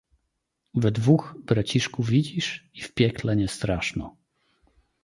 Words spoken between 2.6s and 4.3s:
i w piekle nie straszno."